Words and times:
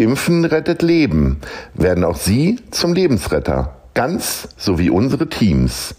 Impfen 0.00 0.44
rettet 0.44 0.82
Leben. 0.82 1.40
Werden 1.74 2.04
auch 2.04 2.14
Sie 2.14 2.60
zum 2.70 2.94
Lebensretter. 2.94 3.82
Ganz 3.94 4.48
so 4.56 4.78
wie 4.78 4.90
unsere 4.90 5.28
Teams. 5.28 5.96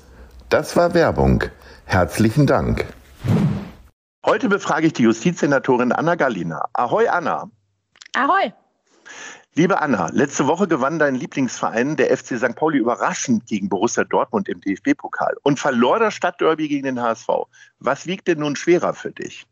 Das 0.48 0.78
war 0.78 0.94
Werbung. 0.94 1.44
Herzlichen 1.84 2.48
Dank. 2.48 2.86
Heute 4.26 4.48
befrage 4.48 4.88
ich 4.88 4.94
die 4.94 5.04
Justizsenatorin 5.04 5.92
Anna 5.92 6.16
Galina. 6.16 6.64
Ahoi, 6.72 7.10
Anna. 7.10 7.52
Ahoi. 8.16 8.54
Liebe 9.56 9.82
Anna, 9.82 10.08
letzte 10.14 10.48
Woche 10.48 10.70
gewann 10.70 10.98
dein 10.98 11.16
Lieblingsverein, 11.16 11.98
der 11.98 12.16
FC 12.16 12.38
St. 12.38 12.56
Pauli, 12.56 12.78
überraschend 12.78 13.48
gegen 13.48 13.68
Borussia 13.68 14.06
Dortmund 14.06 14.48
im 14.48 14.62
DFB-Pokal 14.62 15.36
und 15.44 15.60
verlor 15.60 16.00
das 16.00 16.14
Stadtderby 16.14 16.70
gegen 16.70 16.86
den 16.86 17.02
HSV. 17.02 17.28
Was 17.80 18.08
wiegt 18.08 18.30
denn 18.30 18.40
nun 18.40 18.56
schwerer 18.56 18.94
für 18.94 19.12
dich? 19.12 19.46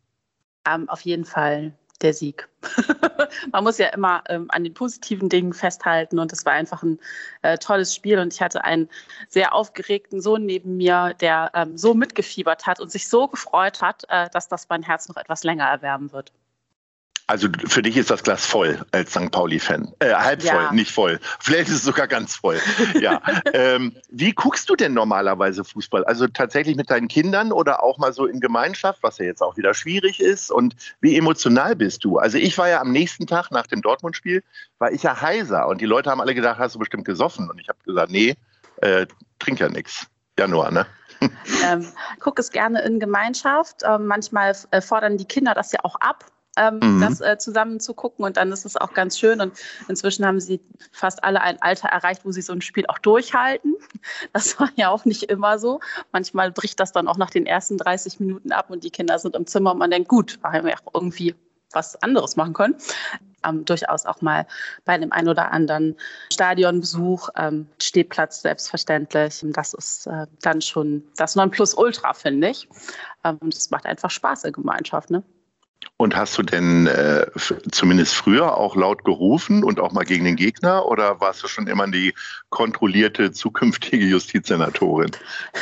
Ähm, 0.65 0.87
auf 0.87 1.01
jeden 1.01 1.25
Fall 1.25 1.73
der 2.01 2.13
Sieg. 2.13 2.47
Man 3.51 3.63
muss 3.63 3.77
ja 3.77 3.87
immer 3.87 4.23
ähm, 4.29 4.47
an 4.49 4.63
den 4.63 4.73
positiven 4.73 5.29
Dingen 5.29 5.53
festhalten 5.53 6.19
und 6.19 6.31
es 6.31 6.45
war 6.45 6.53
einfach 6.53 6.83
ein 6.83 6.99
äh, 7.41 7.57
tolles 7.57 7.93
Spiel 7.95 8.19
und 8.19 8.33
ich 8.33 8.41
hatte 8.41 8.63
einen 8.63 8.89
sehr 9.27 9.53
aufgeregten 9.53 10.21
Sohn 10.21 10.45
neben 10.45 10.77
mir, 10.77 11.15
der 11.19 11.51
ähm, 11.53 11.77
so 11.77 11.93
mitgefiebert 11.93 12.67
hat 12.67 12.79
und 12.79 12.91
sich 12.91 13.07
so 13.07 13.27
gefreut 13.27 13.81
hat, 13.81 14.03
äh, 14.09 14.29
dass 14.29 14.47
das 14.47 14.69
mein 14.69 14.83
Herz 14.83 15.07
noch 15.09 15.17
etwas 15.17 15.43
länger 15.43 15.65
erwärmen 15.65 16.11
wird. 16.11 16.31
Also 17.29 17.49
für 17.67 17.81
dich 17.81 17.97
ist 17.97 18.09
das 18.09 18.23
Glas 18.23 18.45
voll 18.45 18.85
als 18.93 19.11
St. 19.11 19.29
Pauli-Fan. 19.31 19.93
Äh, 19.99 20.13
halb 20.13 20.41
voll, 20.41 20.61
ja. 20.61 20.71
nicht 20.71 20.91
voll. 20.91 21.19
Vielleicht 21.41 21.67
ist 21.67 21.75
es 21.75 21.83
sogar 21.83 22.07
ganz 22.07 22.35
voll. 22.35 22.57
Ja. 23.01 23.21
ähm, 23.53 23.93
wie 24.09 24.31
guckst 24.31 24.69
du 24.69 24.77
denn 24.77 24.93
normalerweise 24.93 25.65
Fußball? 25.65 26.05
Also 26.05 26.27
tatsächlich 26.27 26.77
mit 26.77 26.89
deinen 26.89 27.09
Kindern 27.09 27.51
oder 27.51 27.83
auch 27.83 27.97
mal 27.97 28.13
so 28.13 28.25
in 28.25 28.39
Gemeinschaft, 28.39 29.03
was 29.03 29.17
ja 29.17 29.25
jetzt 29.25 29.41
auch 29.41 29.57
wieder 29.57 29.73
schwierig 29.73 30.21
ist? 30.21 30.51
Und 30.51 30.77
wie 31.01 31.17
emotional 31.17 31.75
bist 31.75 32.05
du? 32.05 32.17
Also 32.17 32.37
ich 32.37 32.57
war 32.57 32.69
ja 32.69 32.79
am 32.79 32.93
nächsten 32.93 33.27
Tag 33.27 33.51
nach 33.51 33.67
dem 33.67 33.81
Dortmund-Spiel, 33.81 34.41
war 34.79 34.93
ich 34.93 35.03
ja 35.03 35.19
heiser 35.19 35.67
und 35.67 35.81
die 35.81 35.85
Leute 35.85 36.09
haben 36.09 36.21
alle 36.21 36.33
gedacht, 36.33 36.59
hast 36.59 36.75
du 36.75 36.79
bestimmt 36.79 37.03
gesoffen? 37.03 37.49
Und 37.49 37.59
ich 37.59 37.67
habe 37.67 37.79
gesagt, 37.85 38.09
nee, 38.09 38.37
äh, 38.77 39.05
trink 39.39 39.59
ja 39.59 39.67
nichts. 39.67 40.07
Januar, 40.39 40.71
ne? 40.71 40.85
ähm, 41.65 41.85
guck 42.21 42.39
es 42.39 42.51
gerne 42.51 42.83
in 42.83 43.01
Gemeinschaft. 43.01 43.81
Ähm, 43.83 44.07
manchmal 44.07 44.55
äh, 44.71 44.79
fordern 44.79 45.17
die 45.17 45.25
Kinder 45.25 45.53
das 45.53 45.73
ja 45.73 45.79
auch 45.83 45.95
ab 45.99 46.23
ähm, 46.57 46.79
mhm. 46.81 47.01
das 47.01 47.21
äh, 47.21 47.37
zusammen 47.37 47.79
zu 47.79 47.93
gucken. 47.93 48.25
Und 48.25 48.37
dann 48.37 48.51
ist 48.51 48.65
es 48.65 48.75
auch 48.75 48.93
ganz 48.93 49.17
schön. 49.17 49.39
Und 49.41 49.53
inzwischen 49.87 50.25
haben 50.25 50.39
sie 50.39 50.59
fast 50.91 51.23
alle 51.23 51.41
ein 51.41 51.61
Alter 51.61 51.89
erreicht, 51.89 52.25
wo 52.25 52.31
sie 52.31 52.41
so 52.41 52.53
ein 52.53 52.61
Spiel 52.61 52.85
auch 52.87 52.99
durchhalten. 52.99 53.75
Das 54.33 54.59
war 54.59 54.69
ja 54.75 54.89
auch 54.89 55.05
nicht 55.05 55.23
immer 55.23 55.59
so. 55.59 55.79
Manchmal 56.11 56.51
bricht 56.51 56.79
das 56.79 56.91
dann 56.91 57.07
auch 57.07 57.17
nach 57.17 57.29
den 57.29 57.45
ersten 57.45 57.77
30 57.77 58.19
Minuten 58.19 58.51
ab 58.51 58.69
und 58.69 58.83
die 58.83 58.89
Kinder 58.89 59.19
sind 59.19 59.35
im 59.35 59.45
Zimmer 59.47 59.71
und 59.71 59.79
man 59.79 59.91
denkt, 59.91 60.07
gut, 60.07 60.39
da 60.43 60.53
haben 60.53 60.65
wir 60.65 60.75
auch 60.75 60.93
irgendwie 60.93 61.35
was 61.71 62.01
anderes 62.03 62.35
machen 62.35 62.53
können. 62.53 62.75
Ähm, 63.45 63.65
durchaus 63.65 64.05
auch 64.05 64.21
mal 64.21 64.47
bei 64.85 64.97
dem 64.97 65.11
einen 65.11 65.29
oder 65.29 65.51
anderen 65.51 65.95
Stadionbesuch, 66.31 67.29
ähm, 67.35 67.67
Stehplatz 67.81 68.41
selbstverständlich. 68.41 69.43
Das 69.43 69.73
ist 69.73 70.07
äh, 70.07 70.27
dann 70.41 70.61
schon 70.61 71.03
das 71.17 71.35
Nonplusultra, 71.35 72.13
finde 72.13 72.49
ich. 72.49 72.67
Ähm, 73.23 73.37
und 73.39 73.53
es 73.53 73.69
macht 73.69 73.85
einfach 73.85 74.09
Spaß 74.09 74.45
in 74.45 74.53
Gemeinschaft. 74.53 75.11
Ne? 75.11 75.23
Und 75.99 76.15
hast 76.15 76.37
du 76.37 76.43
denn 76.43 76.85
äh, 76.85 77.25
zumindest 77.71 78.13
früher 78.13 78.55
auch 78.55 78.75
laut 78.75 79.03
gerufen 79.03 79.63
und 79.63 79.79
auch 79.79 79.91
mal 79.91 80.03
gegen 80.03 80.25
den 80.25 80.35
Gegner 80.35 80.85
oder 80.85 81.19
warst 81.21 81.41
du 81.43 81.47
schon 81.47 81.65
immer 81.65 81.87
die 81.87 82.13
kontrollierte 82.49 83.31
zukünftige 83.31 84.05
Justizsenatorin? 84.05 85.09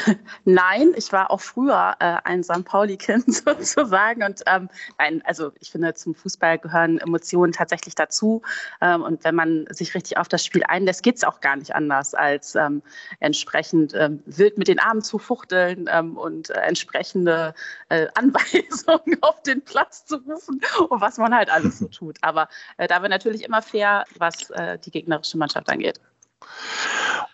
Nein, 0.43 0.91
ich 0.97 1.13
war 1.13 1.31
auch 1.31 1.39
früher 1.39 1.95
äh, 1.99 2.17
ein 2.25 2.43
St. 2.43 2.65
Pauli-Kind 2.65 3.33
sozusagen. 3.45 4.23
Und 4.23 4.41
ähm, 4.45 4.69
nein, 4.97 5.21
also 5.25 5.51
ich 5.59 5.71
finde, 5.71 5.93
zum 5.93 6.13
Fußball 6.13 6.59
gehören 6.59 6.97
Emotionen 6.97 7.53
tatsächlich 7.53 7.95
dazu. 7.95 8.41
Ähm, 8.81 9.03
und 9.03 9.23
wenn 9.23 9.35
man 9.35 9.65
sich 9.69 9.95
richtig 9.95 10.17
auf 10.17 10.27
das 10.27 10.45
Spiel 10.45 10.63
einlässt, 10.65 11.01
geht 11.03 11.15
es 11.15 11.23
auch 11.23 11.39
gar 11.39 11.55
nicht 11.55 11.73
anders, 11.73 12.13
als 12.13 12.55
ähm, 12.55 12.81
entsprechend 13.21 13.93
ähm, 13.93 14.21
wild 14.25 14.57
mit 14.57 14.67
den 14.67 14.79
Armen 14.79 15.01
zu 15.01 15.17
fuchteln 15.17 15.89
ähm, 15.89 16.17
und 16.17 16.49
äh, 16.49 16.59
entsprechende 16.59 17.53
äh, 17.87 18.07
Anweisungen 18.15 19.17
auf 19.21 19.41
den 19.43 19.61
Platz 19.61 20.04
zu 20.05 20.17
rufen 20.17 20.61
und 20.89 21.01
was 21.01 21.17
man 21.17 21.33
halt 21.35 21.49
alles 21.49 21.79
so 21.79 21.87
tut. 21.87 22.17
Aber 22.21 22.47
äh, 22.77 22.87
da 22.87 23.01
wir 23.01 23.09
natürlich 23.09 23.43
immer 23.43 23.61
fair, 23.61 24.05
was 24.17 24.49
äh, 24.51 24.77
die 24.79 24.91
gegnerische 24.91 25.37
Mannschaft 25.37 25.69
angeht. 25.69 25.99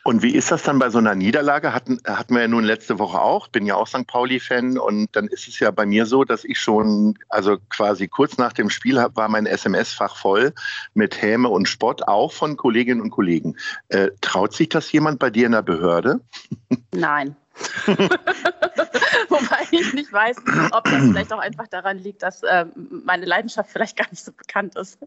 Und 0.04 0.24
wie 0.24 0.34
ist 0.34 0.50
das 0.52 0.64
dann 0.64 0.80
bei 0.80 0.90
so 0.90 0.98
einer 0.98 1.14
Niederlage? 1.14 1.74
Hatten, 1.74 2.00
hatten 2.06 2.34
wir 2.34 2.42
ja 2.42 2.48
nun 2.48 2.64
letzte 2.64 2.98
Woche 2.98 3.22
auch. 3.22 3.48
Bin 3.48 3.66
ja 3.66 3.76
auch 3.76 3.88
St. 3.88 4.08
Pauli-Fan 4.08 4.80
und 4.80 5.10
dann 5.16 5.28
ist 5.28 5.48
es 5.48 5.60
ja 5.60 5.70
bei 5.70 5.86
mir 5.86 6.06
so, 6.06 6.24
dass 6.24 6.44
ich 6.44 6.60
schon, 6.60 7.18
also 7.30 7.58
quasi 7.70 8.08
kurz 8.08 8.38
nach 8.38 8.54
dem 8.54 8.70
Spiel 8.70 8.96
war 8.96 9.30
mein 9.30 9.46
SMS-Fach 9.46 10.16
voll 10.16 10.54
mit 10.96 11.22
Häme 11.22 11.50
und 11.50 11.68
Spott, 11.68 12.08
auch 12.08 12.32
von 12.32 12.58
Kolleginnen 12.58 13.02
und 13.02 13.12
Kollegen. 13.12 13.58
Äh, 13.90 14.10
traut 14.22 14.54
sich 14.54 14.70
das 14.70 14.92
jemand 14.92 15.20
bei 15.20 15.30
dir 15.30 15.46
in 15.46 15.52
der 15.52 15.62
Behörde? 15.62 16.22
Nein. 16.94 17.36
Wobei 19.30 19.68
ich 19.72 19.94
nicht 19.94 20.12
weiß, 20.12 20.38
ob 20.72 20.84
das 20.86 21.04
vielleicht 21.04 21.34
auch 21.34 21.40
einfach 21.40 21.68
daran 21.68 21.98
liegt, 21.98 22.24
dass 22.24 22.44
äh, 22.44 22.66
meine 22.76 23.26
Leidenschaft 23.26 23.72
vielleicht 23.72 23.98
gar 23.98 24.10
nicht 24.10 24.24
so 24.24 24.32
bekannt 24.32 24.76
ist. 24.76 25.00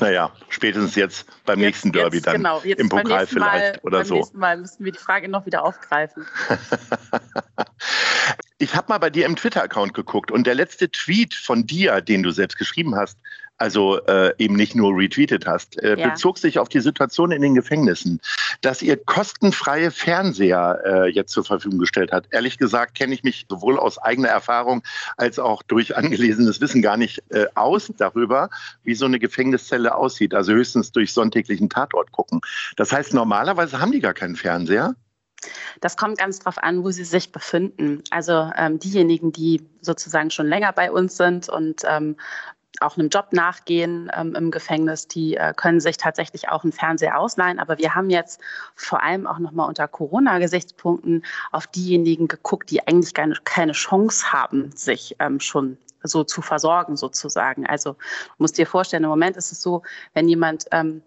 Naja, 0.00 0.32
spätestens 0.48 0.96
jetzt 0.96 1.26
beim 1.44 1.60
jetzt, 1.60 1.66
nächsten 1.66 1.92
Derby 1.92 2.16
jetzt, 2.16 2.26
dann 2.26 2.36
genau, 2.36 2.60
im 2.60 2.88
Pokal 2.88 3.26
vielleicht 3.26 3.76
Mal, 3.76 3.80
oder 3.82 3.98
beim 3.98 4.06
so. 4.06 4.14
Beim 4.14 4.18
nächsten 4.18 4.38
Mal 4.38 4.56
müssten 4.58 4.84
wir 4.84 4.92
die 4.92 4.98
Frage 4.98 5.28
noch 5.28 5.46
wieder 5.46 5.64
aufgreifen. 5.64 6.26
ich 8.58 8.74
habe 8.74 8.88
mal 8.88 8.98
bei 8.98 9.10
dir 9.10 9.26
im 9.26 9.36
Twitter-Account 9.36 9.94
geguckt 9.94 10.32
und 10.32 10.46
der 10.46 10.56
letzte 10.56 10.90
Tweet 10.90 11.34
von 11.34 11.66
dir, 11.66 12.00
den 12.00 12.24
du 12.24 12.32
selbst 12.32 12.58
geschrieben 12.58 12.96
hast, 12.96 13.18
also 13.60 14.00
äh, 14.06 14.32
eben 14.38 14.56
nicht 14.56 14.74
nur 14.74 14.96
retweetet 14.96 15.46
hast, 15.46 15.80
äh, 15.82 15.98
ja. 15.98 16.08
bezog 16.08 16.38
sich 16.38 16.58
auf 16.58 16.68
die 16.68 16.80
Situation 16.80 17.30
in 17.30 17.42
den 17.42 17.54
Gefängnissen, 17.54 18.20
dass 18.62 18.80
ihr 18.80 18.96
kostenfreie 18.96 19.90
Fernseher 19.90 20.80
äh, 20.84 21.10
jetzt 21.10 21.32
zur 21.32 21.44
Verfügung 21.44 21.78
gestellt 21.78 22.10
hat. 22.10 22.26
Ehrlich 22.30 22.56
gesagt 22.56 22.94
kenne 22.94 23.14
ich 23.14 23.22
mich 23.22 23.46
sowohl 23.48 23.78
aus 23.78 23.98
eigener 23.98 24.28
Erfahrung 24.28 24.82
als 25.18 25.38
auch 25.38 25.62
durch 25.62 25.96
angelesenes 25.96 26.60
Wissen 26.60 26.80
gar 26.80 26.96
nicht 26.96 27.22
äh, 27.28 27.46
aus 27.54 27.92
darüber, 27.96 28.48
wie 28.82 28.94
so 28.94 29.04
eine 29.04 29.18
Gefängniszelle 29.18 29.94
aussieht. 29.94 30.34
Also 30.34 30.52
höchstens 30.52 30.92
durch 30.92 31.12
sonntäglichen 31.12 31.68
Tatort 31.68 32.12
gucken. 32.12 32.40
Das 32.76 32.92
heißt, 32.92 33.12
normalerweise 33.12 33.78
haben 33.78 33.92
die 33.92 34.00
gar 34.00 34.14
keinen 34.14 34.36
Fernseher. 34.36 34.94
Das 35.80 35.96
kommt 35.96 36.18
ganz 36.18 36.38
drauf 36.38 36.58
an, 36.58 36.84
wo 36.84 36.90
sie 36.90 37.04
sich 37.04 37.32
befinden. 37.32 38.02
Also 38.10 38.50
ähm, 38.56 38.78
diejenigen, 38.78 39.32
die 39.32 39.62
sozusagen 39.80 40.30
schon 40.30 40.46
länger 40.46 40.72
bei 40.72 40.90
uns 40.90 41.16
sind 41.16 41.48
und 41.48 41.82
ähm, 41.88 42.16
auch 42.80 42.96
einem 42.96 43.08
Job 43.08 43.28
nachgehen 43.32 44.10
ähm, 44.16 44.34
im 44.34 44.50
Gefängnis, 44.50 45.06
die 45.06 45.36
äh, 45.36 45.52
können 45.54 45.80
sich 45.80 45.96
tatsächlich 45.96 46.48
auch 46.48 46.64
einen 46.64 46.72
Fernseher 46.72 47.18
ausleihen. 47.18 47.58
Aber 47.58 47.78
wir 47.78 47.94
haben 47.94 48.10
jetzt 48.10 48.40
vor 48.74 49.02
allem 49.02 49.26
auch 49.26 49.38
nochmal 49.38 49.68
unter 49.68 49.86
Corona-Gesichtspunkten 49.86 51.24
auf 51.52 51.66
diejenigen 51.66 52.28
geguckt, 52.28 52.70
die 52.70 52.86
eigentlich 52.86 53.14
keine, 53.14 53.34
keine 53.44 53.72
Chance 53.72 54.32
haben, 54.32 54.72
sich 54.72 55.16
ähm, 55.18 55.40
schon 55.40 55.76
so 56.02 56.24
zu 56.24 56.42
versorgen 56.42 56.96
sozusagen. 56.96 57.66
Also 57.66 57.96
musst 58.38 58.58
dir 58.58 58.66
vorstellen, 58.66 59.04
im 59.04 59.10
Moment 59.10 59.36
ist 59.36 59.52
es 59.52 59.60
so, 59.60 59.82
wenn 60.14 60.28
jemand 60.28 60.64
ähm, 60.72 61.02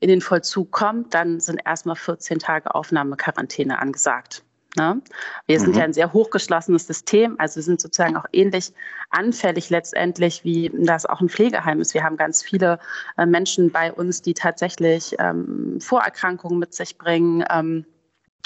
in 0.00 0.08
den 0.08 0.20
Vollzug 0.20 0.70
kommt, 0.70 1.14
dann 1.14 1.40
sind 1.40 1.60
erstmal 1.64 1.96
14 1.96 2.38
Tage 2.38 2.74
Aufnahmequarantäne 2.74 3.78
angesagt. 3.78 4.44
Ne? 4.76 5.00
Wir 5.46 5.58
sind 5.58 5.70
mhm. 5.70 5.78
ja 5.78 5.84
ein 5.84 5.92
sehr 5.92 6.12
hochgeschlossenes 6.12 6.86
System, 6.86 7.36
also 7.38 7.60
sind 7.60 7.80
sozusagen 7.80 8.16
auch 8.16 8.26
ähnlich 8.32 8.72
anfällig 9.10 9.70
letztendlich, 9.70 10.44
wie 10.44 10.70
das 10.74 11.06
auch 11.06 11.20
ein 11.20 11.28
Pflegeheim 11.28 11.80
ist. 11.80 11.94
Wir 11.94 12.04
haben 12.04 12.16
ganz 12.16 12.42
viele 12.42 12.78
äh, 13.16 13.24
Menschen 13.24 13.70
bei 13.70 13.92
uns, 13.92 14.20
die 14.20 14.34
tatsächlich 14.34 15.14
ähm, 15.18 15.78
Vorerkrankungen 15.80 16.58
mit 16.58 16.74
sich 16.74 16.98
bringen. 16.98 17.44
Ähm, 17.50 17.86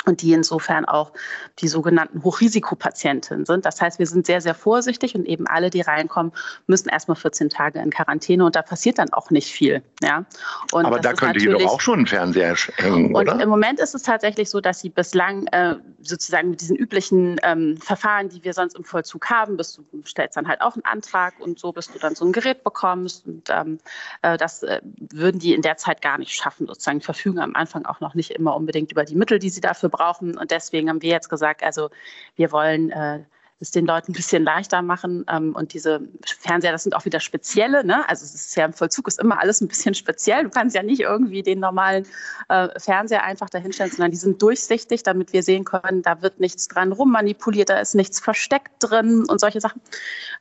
und 0.04 0.22
die 0.22 0.32
insofern 0.32 0.84
auch 0.84 1.12
die 1.60 1.68
sogenannten 1.68 2.22
Hochrisikopatientinnen 2.22 3.46
sind. 3.46 3.64
Das 3.64 3.80
heißt, 3.80 3.98
wir 3.98 4.06
sind 4.06 4.26
sehr, 4.26 4.40
sehr 4.40 4.54
vorsichtig 4.54 5.14
und 5.14 5.26
eben 5.26 5.46
alle, 5.46 5.70
die 5.70 5.80
reinkommen, 5.80 6.32
müssen 6.66 6.88
erstmal 6.88 7.16
14 7.16 7.50
Tage 7.50 7.78
in 7.78 7.90
Quarantäne 7.90 8.44
und 8.44 8.56
da 8.56 8.62
passiert 8.62 8.98
dann 8.98 9.12
auch 9.12 9.30
nicht 9.30 9.52
viel. 9.52 9.82
Ja? 10.02 10.24
Und 10.72 10.86
Aber 10.86 10.98
da 10.98 11.12
könnte 11.12 11.38
ihr 11.38 11.52
doch 11.52 11.74
auch 11.74 11.80
schon 11.80 12.00
einen 12.00 12.06
Fernseher 12.06 12.56
hängen, 12.76 13.14
oder? 13.14 13.34
Und 13.34 13.40
im 13.40 13.48
Moment 13.48 13.78
ist 13.78 13.94
es 13.94 14.02
tatsächlich 14.02 14.50
so, 14.50 14.60
dass 14.60 14.80
sie 14.80 14.88
bislang 14.88 15.46
äh, 15.48 15.76
sozusagen 16.00 16.50
mit 16.50 16.60
diesen 16.60 16.76
üblichen 16.76 17.38
ähm, 17.42 17.76
Verfahren, 17.76 18.28
die 18.28 18.42
wir 18.42 18.54
sonst 18.54 18.76
im 18.76 18.84
Vollzug 18.84 19.30
haben, 19.30 19.56
bist 19.56 19.78
du 19.78 19.84
stellst 20.04 20.36
dann 20.36 20.48
halt 20.48 20.60
auch 20.60 20.74
einen 20.74 20.84
Antrag 20.84 21.34
und 21.38 21.58
so, 21.58 21.72
bis 21.72 21.90
du 21.90 21.98
dann 21.98 22.14
so 22.14 22.24
ein 22.24 22.32
Gerät 22.32 22.64
bekommst. 22.64 23.26
Und 23.26 23.48
ähm, 23.50 23.78
äh, 24.22 24.36
das 24.36 24.62
äh, 24.62 24.80
würden 25.12 25.38
die 25.38 25.54
in 25.54 25.62
der 25.62 25.76
Zeit 25.76 26.02
gar 26.02 26.18
nicht 26.18 26.32
schaffen, 26.32 26.66
sozusagen 26.66 27.00
verfügen 27.00 27.38
am 27.38 27.54
Anfang 27.54 27.84
auch 27.86 28.00
noch 28.00 28.14
nicht 28.14 28.30
immer 28.32 28.56
unbedingt 28.56 28.90
über 28.90 29.04
die 29.04 29.14
Mittel, 29.14 29.38
die 29.38 29.50
sie 29.50 29.60
dafür 29.60 29.81
brauchen. 29.88 30.36
Und 30.36 30.50
deswegen 30.50 30.88
haben 30.88 31.02
wir 31.02 31.10
jetzt 31.10 31.28
gesagt, 31.28 31.62
also 31.62 31.90
wir 32.36 32.52
wollen 32.52 32.90
äh, 32.90 33.20
es 33.62 33.70
den 33.70 33.86
Leuten 33.86 34.10
ein 34.10 34.14
bisschen 34.14 34.42
leichter 34.42 34.82
machen. 34.82 35.24
Ähm, 35.30 35.54
und 35.54 35.72
diese 35.72 36.00
Fernseher, 36.40 36.72
das 36.72 36.82
sind 36.82 36.94
auch 36.94 37.04
wieder 37.04 37.20
spezielle. 37.20 37.84
Ne? 37.86 38.06
Also 38.08 38.24
es 38.24 38.34
ist 38.34 38.56
ja 38.56 38.64
im 38.64 38.72
Vollzug 38.72 39.08
ist 39.08 39.20
immer 39.20 39.40
alles 39.40 39.60
ein 39.60 39.68
bisschen 39.68 39.94
speziell. 39.94 40.42
Du 40.42 40.50
kannst 40.50 40.76
ja 40.76 40.82
nicht 40.82 41.00
irgendwie 41.00 41.42
den 41.42 41.60
normalen 41.60 42.06
äh, 42.48 42.68
Fernseher 42.78 43.22
einfach 43.22 43.48
dahinstellen, 43.48 43.92
sondern 43.92 44.10
die 44.10 44.16
sind 44.16 44.42
durchsichtig, 44.42 45.04
damit 45.04 45.32
wir 45.32 45.42
sehen 45.42 45.64
können, 45.64 46.02
da 46.02 46.20
wird 46.20 46.40
nichts 46.40 46.68
dran 46.68 46.92
rummanipuliert, 46.92 47.70
da 47.70 47.78
ist 47.78 47.94
nichts 47.94 48.20
versteckt 48.20 48.72
drin 48.80 49.24
und 49.28 49.40
solche 49.40 49.60
Sachen. 49.60 49.80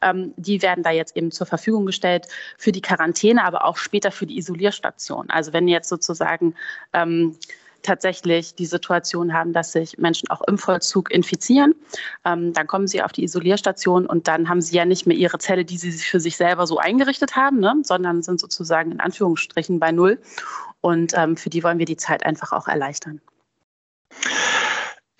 Ähm, 0.01 0.33
die 0.35 0.61
werden 0.61 0.83
da 0.83 0.89
jetzt 0.89 1.15
eben 1.15 1.31
zur 1.31 1.45
Verfügung 1.45 1.85
gestellt 1.85 2.27
für 2.57 2.71
die 2.71 2.81
Quarantäne, 2.81 3.43
aber 3.45 3.65
auch 3.65 3.77
später 3.77 4.11
für 4.11 4.25
die 4.25 4.37
Isolierstation. 4.37 5.29
Also 5.29 5.53
wenn 5.53 5.67
jetzt 5.67 5.89
sozusagen 5.89 6.55
ähm, 6.93 7.37
tatsächlich 7.83 8.55
die 8.55 8.65
Situation 8.65 9.33
haben, 9.33 9.53
dass 9.53 9.71
sich 9.71 9.97
Menschen 9.97 10.29
auch 10.29 10.41
im 10.47 10.57
Vollzug 10.57 11.11
infizieren. 11.11 11.75
Ähm, 12.25 12.53
dann 12.53 12.67
kommen 12.67 12.87
sie 12.87 13.01
auf 13.01 13.11
die 13.11 13.23
Isolierstation 13.23 14.05
und 14.05 14.27
dann 14.27 14.49
haben 14.49 14.61
sie 14.61 14.75
ja 14.75 14.85
nicht 14.85 15.07
mehr 15.07 15.17
ihre 15.17 15.39
Zelle, 15.39 15.65
die 15.65 15.77
sie 15.77 15.91
für 15.91 16.19
sich 16.19 16.37
selber 16.37 16.67
so 16.67 16.77
eingerichtet 16.77 17.35
haben, 17.35 17.59
ne, 17.59 17.75
sondern 17.83 18.23
sind 18.23 18.39
sozusagen 18.39 18.91
in 18.91 18.99
Anführungsstrichen 18.99 19.79
bei 19.79 19.91
Null. 19.91 20.19
Und 20.81 21.13
ähm, 21.15 21.37
für 21.37 21.49
die 21.49 21.63
wollen 21.63 21.79
wir 21.79 21.85
die 21.85 21.97
Zeit 21.97 22.25
einfach 22.25 22.51
auch 22.51 22.67
erleichtern. 22.67 23.21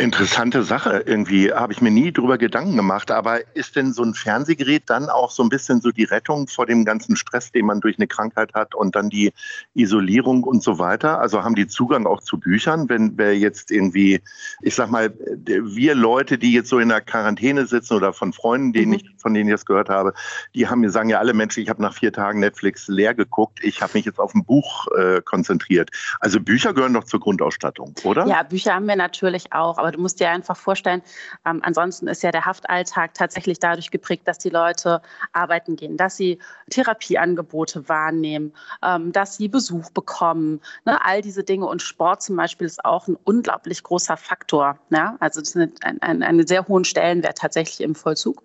Interessante 0.02 0.64
Sache. 0.64 1.04
Irgendwie 1.06 1.54
habe 1.54 1.74
ich 1.74 1.80
mir 1.80 1.92
nie 1.92 2.12
drüber 2.12 2.40
Gedanken 2.40 2.76
gemacht. 2.76 3.12
Aber 3.12 3.40
ist 3.56 3.76
denn 3.76 3.94
so 3.94 4.02
ein 4.02 4.16
Fernsehgerät 4.16 4.82
dann 4.88 5.10
auch 5.10 5.30
so 5.30 5.44
ein 5.44 5.50
bisschen 5.50 5.80
so 5.80 5.92
die 5.92 6.06
Rettung 6.06 6.48
vor 6.48 6.66
dem 6.66 6.86
ganzen 6.86 7.16
Stress, 7.16 7.52
den 7.52 7.68
man 7.68 7.82
durch 7.82 8.00
eine 8.00 8.08
Krankheit 8.08 8.56
hat 8.56 8.74
und 8.74 8.96
dann 8.96 9.12
die 9.12 9.32
Isolierung 9.76 10.44
und 10.44 10.64
so 10.64 10.80
weiter? 10.80 11.20
Also 11.20 11.44
haben 11.44 11.54
die 11.54 11.68
Zugang 11.68 12.08
auch 12.08 12.20
zu 12.20 12.40
Büchern, 12.40 12.90
wenn 12.90 13.16
wer 13.20 13.38
jetzt 13.38 13.70
irgendwie, 13.70 14.22
ich 14.64 14.74
sag 14.74 14.90
mal, 14.90 15.14
wir 15.46 15.94
Leute, 15.94 16.40
die 16.40 16.52
jetzt 16.52 16.70
so 16.70 16.80
in 16.80 16.90
der 16.90 17.02
Quarantäne 17.02 17.68
sitzen 17.68 17.94
oder 17.94 18.12
von 18.12 18.34
Freunden, 18.34 18.74
denen 18.74 18.94
mhm. 18.94 18.98
ich, 18.98 19.10
von 19.18 19.36
denen 19.36 19.50
ich 19.50 19.54
das 19.54 19.68
gehört 19.68 19.90
habe, 19.90 20.16
die 20.56 20.68
haben 20.68 20.80
mir 20.80 20.90
sagen 20.90 21.10
ja 21.10 21.20
alle 21.20 21.36
Menschen, 21.36 21.62
ich 21.62 21.70
habe 21.70 21.80
nach 21.80 21.94
vier 21.94 22.12
Tagen 22.12 22.40
Netflix 22.40 22.88
leer 22.88 23.14
geguckt, 23.14 23.60
ich 23.62 23.84
habe 23.84 23.92
mich 23.94 24.06
jetzt 24.06 24.20
auf 24.20 24.34
ein 24.34 24.44
Buch 24.46 24.88
äh, 24.98 25.22
konzentriert. 25.22 25.92
Also 26.20 26.40
Bücher 26.40 26.74
gehören 26.74 26.96
doch 26.96 27.04
zur 27.04 27.20
Grundausstattung, 27.20 27.94
oder? 28.04 28.26
Ja, 28.26 28.42
Bücher 28.42 28.74
haben 28.74 28.88
wir 28.88 28.96
natürlich 28.96 29.54
auch, 29.54 29.78
aber 29.78 29.91
du 29.92 30.00
musst 30.00 30.20
dir 30.20 30.30
einfach 30.30 30.58
vorstellen, 30.58 31.02
ähm, 31.46 31.62
ansonsten 31.64 32.08
ist 32.08 32.24
ja 32.24 32.32
der 32.32 32.46
Haftalltag 32.46 33.14
tatsächlich 33.14 33.60
dadurch 33.60 33.92
geprägt, 33.92 34.28
dass 34.28 34.38
die 34.38 34.50
Leute 34.50 35.02
arbeiten 35.34 35.76
gehen, 35.76 35.98
dass 35.98 36.18
sie 36.18 36.40
Therapieangebote 36.70 37.88
wahrnehmen, 37.88 38.54
ähm, 38.84 39.12
dass 39.12 39.38
sie 39.38 39.48
Besuch 39.48 39.92
bekommen. 39.92 40.62
Ne? 40.86 41.04
All 41.04 41.22
diese 41.22 41.44
Dinge 41.44 41.66
und 41.66 41.82
Sport 41.82 42.24
zum 42.24 42.36
Beispiel 42.36 42.68
ist 42.68 42.84
auch 42.86 43.08
ein 43.08 43.18
unglaublich 43.24 43.84
großer 43.84 44.18
Faktor. 44.18 44.78
Ja? 44.90 45.18
Also 45.20 45.42
das 45.42 45.56
ist 45.56 45.58
ein, 45.84 46.02
ein, 46.02 46.24
einen 46.24 46.48
sehr 46.48 46.68
hohen 46.68 46.86
Stellenwert 46.86 47.38
tatsächlich 47.38 47.82
im 47.82 47.96
Vollzug. 47.96 48.44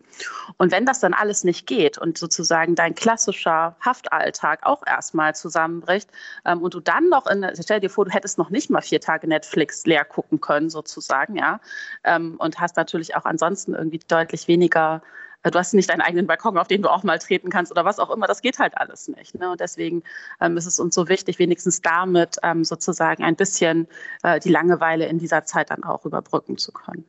Und 0.56 0.72
wenn 0.72 0.86
das 0.86 1.00
dann 1.00 1.14
alles 1.14 1.44
nicht 1.44 1.66
geht 1.66 1.98
und 1.98 2.18
sozusagen 2.18 2.74
dein 2.74 2.94
klassischer 2.94 3.76
Haftalltag 3.80 4.64
auch 4.64 4.82
erstmal 4.86 5.34
zusammenbricht 5.34 6.10
ähm, 6.44 6.62
und 6.62 6.74
du 6.74 6.80
dann 6.80 7.08
noch 7.08 7.26
in, 7.26 7.46
stell 7.60 7.80
dir 7.80 7.90
vor, 7.90 8.04
du 8.04 8.10
hättest 8.10 8.38
noch 8.38 8.50
nicht 8.50 8.70
mal 8.70 8.80
vier 8.80 9.00
Tage 9.00 9.26
Netflix 9.26 9.84
leer 9.86 10.04
gucken 10.04 10.40
können 10.40 10.70
sozusagen, 10.70 11.35
ja, 11.36 11.60
ähm, 12.04 12.36
und 12.38 12.60
hast 12.60 12.76
natürlich 12.76 13.16
auch 13.16 13.24
ansonsten 13.24 13.74
irgendwie 13.74 14.00
deutlich 14.08 14.48
weniger 14.48 15.02
äh, 15.46 15.50
du 15.50 15.58
hast 15.58 15.74
nicht 15.74 15.90
deinen 15.90 16.00
eigenen 16.00 16.26
Balkon, 16.26 16.58
auf 16.58 16.68
den 16.68 16.82
du 16.82 16.90
auch 16.90 17.02
mal 17.02 17.18
treten 17.18 17.50
kannst 17.50 17.70
oder 17.70 17.84
was 17.84 17.98
auch 17.98 18.10
immer. 18.10 18.26
Das 18.26 18.42
geht 18.42 18.58
halt 18.58 18.76
alles 18.76 19.08
nicht. 19.08 19.38
Ne? 19.38 19.50
Und 19.50 19.60
deswegen 19.60 20.02
ähm, 20.40 20.56
ist 20.56 20.66
es 20.66 20.80
uns 20.80 20.94
so 20.94 21.08
wichtig, 21.08 21.38
wenigstens 21.38 21.82
damit 21.82 22.36
ähm, 22.42 22.64
sozusagen 22.64 23.22
ein 23.22 23.36
bisschen 23.36 23.86
äh, 24.22 24.40
die 24.40 24.50
Langeweile 24.50 25.06
in 25.06 25.18
dieser 25.18 25.44
Zeit 25.44 25.70
dann 25.70 25.84
auch 25.84 26.04
überbrücken 26.04 26.58
zu 26.58 26.72
können. 26.72 27.04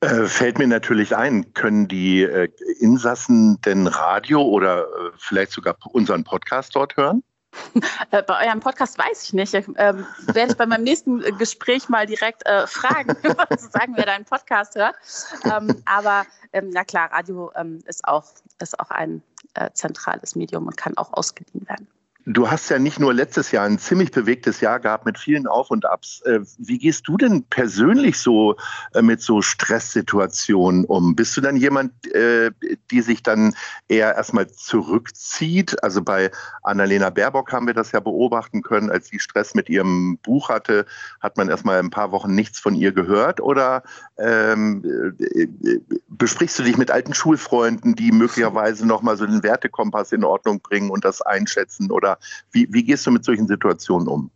Äh, 0.00 0.26
fällt 0.26 0.58
mir 0.58 0.66
natürlich 0.66 1.16
ein, 1.16 1.54
können 1.54 1.86
die 1.86 2.22
äh, 2.22 2.48
Insassen 2.80 3.60
denn 3.60 3.86
Radio 3.86 4.42
oder 4.42 4.86
vielleicht 5.16 5.52
sogar 5.52 5.76
unseren 5.92 6.24
Podcast 6.24 6.74
dort 6.74 6.96
hören? 6.96 7.22
Äh, 8.10 8.22
bei 8.22 8.46
eurem 8.46 8.60
Podcast 8.60 8.98
weiß 8.98 9.24
ich 9.24 9.32
nicht. 9.32 9.54
Ähm, 9.54 10.06
werde 10.26 10.52
ich 10.52 10.58
bei 10.58 10.66
meinem 10.66 10.84
nächsten 10.84 11.20
Gespräch 11.38 11.88
mal 11.88 12.06
direkt 12.06 12.46
äh, 12.46 12.66
fragen, 12.66 13.16
sagen, 13.58 13.94
wer 13.96 14.06
deinen 14.06 14.24
Podcast 14.24 14.74
hört. 14.74 14.94
Ähm, 15.44 15.82
aber 15.86 16.26
ähm, 16.52 16.70
na 16.70 16.84
klar, 16.84 17.10
Radio 17.12 17.50
ähm, 17.54 17.82
ist, 17.86 18.06
auch, 18.06 18.24
ist 18.60 18.78
auch 18.78 18.90
ein 18.90 19.22
äh, 19.54 19.70
zentrales 19.72 20.36
Medium 20.36 20.66
und 20.66 20.76
kann 20.76 20.96
auch 20.96 21.12
ausgeliehen 21.12 21.66
werden. 21.68 21.88
Du 22.24 22.48
hast 22.48 22.68
ja 22.68 22.78
nicht 22.78 23.00
nur 23.00 23.12
letztes 23.12 23.50
Jahr 23.50 23.64
ein 23.64 23.78
ziemlich 23.78 24.12
bewegtes 24.12 24.60
Jahr 24.60 24.78
gehabt 24.78 25.06
mit 25.06 25.18
vielen 25.18 25.48
Auf 25.48 25.70
und 25.70 25.86
Abs. 25.86 26.20
Äh, 26.22 26.40
wie 26.58 26.78
gehst 26.78 27.08
du 27.08 27.16
denn 27.16 27.44
persönlich 27.44 28.18
so 28.18 28.54
äh, 28.94 29.02
mit 29.02 29.20
so 29.20 29.42
Stresssituationen 29.42 30.84
um? 30.84 31.16
Bist 31.16 31.36
du 31.36 31.40
dann 31.40 31.56
jemand, 31.56 31.92
äh, 32.14 32.52
die 32.92 33.00
sich 33.00 33.24
dann 33.24 33.54
eher 33.88 34.14
erstmal 34.14 34.48
zurückzieht? 34.48 35.82
Also 35.82 36.02
bei 36.02 36.30
Annalena 36.62 37.10
Baerbock 37.10 37.52
haben 37.52 37.66
wir 37.66 37.74
das 37.74 37.90
ja 37.90 37.98
beobachten 37.98 38.62
können, 38.62 38.90
als 38.90 39.08
sie 39.08 39.18
Stress 39.18 39.54
mit 39.54 39.68
ihrem 39.68 40.18
Buch 40.18 40.48
hatte, 40.48 40.86
hat 41.20 41.36
man 41.36 41.48
erstmal 41.48 41.80
ein 41.80 41.90
paar 41.90 42.12
Wochen 42.12 42.34
nichts 42.34 42.60
von 42.60 42.76
ihr 42.76 42.92
gehört. 42.92 43.40
Oder 43.40 43.82
ähm, 44.18 45.16
besprichst 46.08 46.56
du 46.58 46.62
dich 46.62 46.76
mit 46.76 46.92
alten 46.92 47.14
Schulfreunden, 47.14 47.96
die 47.96 48.12
möglicherweise 48.12 48.86
nochmal 48.86 49.16
so 49.16 49.26
den 49.26 49.42
Wertekompass 49.42 50.12
in 50.12 50.22
Ordnung 50.22 50.60
bringen 50.60 50.90
und 50.90 51.04
das 51.04 51.20
einschätzen? 51.20 51.90
Oder 52.12 52.18
wie, 52.52 52.68
wie 52.72 52.84
gehst 52.84 53.06
du 53.06 53.10
mit 53.10 53.24
solchen 53.24 53.46
Situationen 53.46 54.08
um? 54.08 54.30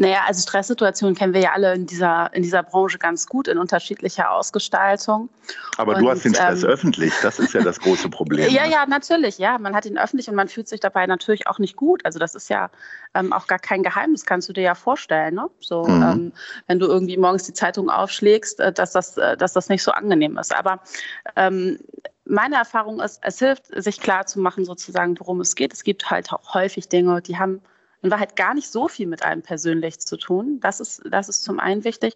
Naja, 0.00 0.20
also 0.28 0.42
Stresssituationen 0.42 1.16
kennen 1.16 1.34
wir 1.34 1.40
ja 1.40 1.52
alle 1.54 1.74
in 1.74 1.84
dieser, 1.84 2.32
in 2.32 2.44
dieser 2.44 2.62
Branche 2.62 2.98
ganz 2.98 3.26
gut, 3.26 3.48
in 3.48 3.58
unterschiedlicher 3.58 4.30
Ausgestaltung. 4.30 5.28
Aber 5.76 5.96
und, 5.96 6.02
du 6.02 6.08
hast 6.08 6.24
den 6.24 6.36
Stress 6.36 6.62
ähm, 6.62 6.68
öffentlich, 6.68 7.12
das 7.20 7.40
ist 7.40 7.52
ja 7.52 7.62
das 7.62 7.80
große 7.80 8.08
Problem. 8.08 8.48
ja, 8.48 8.64
ne? 8.64 8.70
ja, 8.70 8.86
natürlich, 8.86 9.38
ja. 9.38 9.58
Man 9.58 9.74
hat 9.74 9.86
ihn 9.86 9.98
öffentlich 9.98 10.28
und 10.28 10.36
man 10.36 10.46
fühlt 10.46 10.68
sich 10.68 10.78
dabei 10.78 11.04
natürlich 11.08 11.48
auch 11.48 11.58
nicht 11.58 11.74
gut. 11.74 12.04
Also 12.04 12.20
das 12.20 12.36
ist 12.36 12.48
ja 12.48 12.70
ähm, 13.14 13.32
auch 13.32 13.48
gar 13.48 13.58
kein 13.58 13.82
Geheimnis, 13.82 14.24
kannst 14.24 14.48
du 14.48 14.52
dir 14.52 14.62
ja 14.62 14.76
vorstellen. 14.76 15.34
Ne? 15.34 15.50
So, 15.58 15.82
mhm. 15.82 16.02
ähm, 16.02 16.32
wenn 16.68 16.78
du 16.78 16.86
irgendwie 16.86 17.16
morgens 17.16 17.42
die 17.42 17.52
Zeitung 17.52 17.90
aufschlägst, 17.90 18.60
äh, 18.60 18.72
dass, 18.72 18.92
das, 18.92 19.16
äh, 19.16 19.36
dass 19.36 19.52
das 19.52 19.68
nicht 19.68 19.82
so 19.82 19.90
angenehm 19.90 20.38
ist. 20.38 20.54
Aber 20.54 20.80
ähm, 21.34 21.80
meine 22.28 22.56
Erfahrung 22.56 23.00
ist, 23.00 23.20
es 23.22 23.38
hilft, 23.38 23.66
sich 23.74 24.00
klar 24.00 24.26
zu 24.26 24.40
machen, 24.40 24.64
sozusagen, 24.64 25.18
worum 25.18 25.40
es 25.40 25.54
geht. 25.54 25.72
Es 25.72 25.82
gibt 25.82 26.10
halt 26.10 26.32
auch 26.32 26.54
häufig 26.54 26.88
Dinge, 26.88 27.22
die 27.22 27.38
haben 27.38 27.62
in 28.02 28.10
Wahrheit 28.10 28.36
gar 28.36 28.54
nicht 28.54 28.70
so 28.70 28.86
viel 28.86 29.06
mit 29.06 29.24
einem 29.24 29.42
persönlich 29.42 29.98
zu 29.98 30.16
tun. 30.16 30.60
Das 30.60 30.78
ist, 30.78 31.02
das 31.10 31.28
ist 31.28 31.42
zum 31.42 31.58
einen 31.58 31.84
wichtig. 31.84 32.14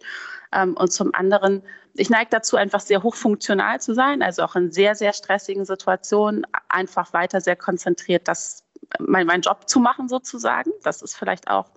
Ähm, 0.51 0.77
und 0.77 0.93
zum 0.93 1.13
anderen, 1.13 1.61
ich 1.93 2.09
neige 2.09 2.29
dazu, 2.29 2.55
einfach 2.55 2.79
sehr 2.79 3.03
hochfunktional 3.03 3.81
zu 3.81 3.93
sein, 3.93 4.21
also 4.21 4.43
auch 4.43 4.55
in 4.55 4.71
sehr, 4.71 4.95
sehr 4.95 5.13
stressigen 5.13 5.65
Situationen 5.65 6.47
einfach 6.69 7.11
weiter 7.11 7.41
sehr 7.41 7.55
konzentriert, 7.55 8.27
das, 8.27 8.63
mein, 8.99 9.27
meinen 9.27 9.41
Job 9.41 9.67
zu 9.67 9.79
machen 9.79 10.07
sozusagen. 10.07 10.71
Das 10.83 11.01
ist 11.01 11.15
vielleicht 11.15 11.49
auch 11.49 11.69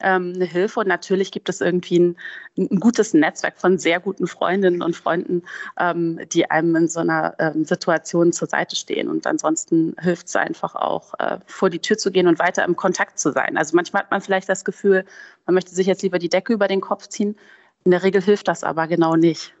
ähm, 0.00 0.32
eine 0.34 0.44
Hilfe. 0.44 0.80
Und 0.80 0.88
natürlich 0.88 1.32
gibt 1.32 1.48
es 1.48 1.60
irgendwie 1.60 1.98
ein, 1.98 2.16
ein, 2.56 2.80
gutes 2.80 3.14
Netzwerk 3.14 3.58
von 3.58 3.78
sehr 3.78 4.00
guten 4.00 4.26
Freundinnen 4.26 4.82
und 4.82 4.96
Freunden, 4.96 5.42
ähm, 5.78 6.20
die 6.32 6.50
einem 6.50 6.74
in 6.76 6.88
so 6.88 7.00
einer 7.00 7.34
ähm, 7.38 7.64
Situation 7.64 8.32
zur 8.32 8.48
Seite 8.48 8.76
stehen. 8.76 9.08
Und 9.08 9.26
ansonsten 9.26 9.94
hilft 10.00 10.28
es 10.28 10.36
einfach 10.36 10.74
auch, 10.74 11.14
äh, 11.18 11.38
vor 11.46 11.70
die 11.70 11.80
Tür 11.80 11.98
zu 11.98 12.10
gehen 12.10 12.28
und 12.28 12.38
weiter 12.38 12.64
im 12.64 12.76
Kontakt 12.76 13.18
zu 13.18 13.32
sein. 13.32 13.56
Also 13.56 13.76
manchmal 13.76 14.02
hat 14.02 14.10
man 14.10 14.20
vielleicht 14.20 14.48
das 14.48 14.64
Gefühl, 14.64 15.04
man 15.46 15.54
möchte 15.54 15.74
sich 15.74 15.86
jetzt 15.86 16.02
lieber 16.02 16.18
die 16.18 16.28
Decke 16.28 16.52
über 16.52 16.68
den 16.68 16.80
Kopf 16.80 17.08
ziehen. 17.08 17.36
In 17.84 17.90
der 17.90 18.02
Regel 18.02 18.22
hilft 18.22 18.48
das 18.48 18.64
aber 18.64 18.86
genau 18.86 19.16
nicht. 19.16 19.54